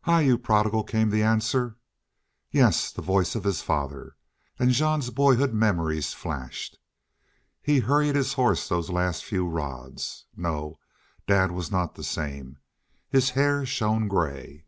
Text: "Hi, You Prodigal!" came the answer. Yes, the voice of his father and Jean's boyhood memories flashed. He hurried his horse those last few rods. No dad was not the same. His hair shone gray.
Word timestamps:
"Hi, 0.00 0.22
You 0.22 0.36
Prodigal!" 0.36 0.82
came 0.82 1.10
the 1.10 1.22
answer. 1.22 1.76
Yes, 2.50 2.90
the 2.90 3.02
voice 3.02 3.36
of 3.36 3.44
his 3.44 3.62
father 3.62 4.16
and 4.58 4.72
Jean's 4.72 5.10
boyhood 5.10 5.54
memories 5.54 6.12
flashed. 6.12 6.80
He 7.62 7.78
hurried 7.78 8.16
his 8.16 8.32
horse 8.32 8.68
those 8.68 8.90
last 8.90 9.24
few 9.24 9.46
rods. 9.46 10.26
No 10.36 10.80
dad 11.28 11.52
was 11.52 11.70
not 11.70 11.94
the 11.94 12.02
same. 12.02 12.58
His 13.10 13.30
hair 13.30 13.64
shone 13.64 14.08
gray. 14.08 14.64